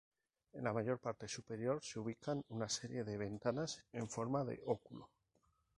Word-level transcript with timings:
En 0.53 0.63
la 0.63 0.97
parte 0.97 1.27
superior 1.27 1.79
se 1.83 1.99
ubican 1.99 2.43
una 2.49 2.67
serie 2.69 3.03
de 3.03 3.17
ventanas 3.19 3.85
en 3.93 4.09
forma 4.09 4.43
de 4.43 4.59
óculo. 4.65 5.11